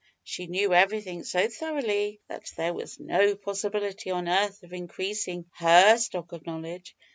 she 0.23 0.47
knew 0.47 0.73
everything 0.73 1.23
so 1.23 1.47
thoroughly 1.47 2.19
that 2.27 2.51
there 2.57 2.73
was 2.73 2.99
no 2.99 3.35
possibility 3.35 4.09
on 4.09 4.27
earth 4.27 4.63
of 4.63 4.73
increasing 4.73 5.45
her 5.53 5.95
stock 5.95 6.31
of 6.31 6.43
knowledge! 6.47 6.95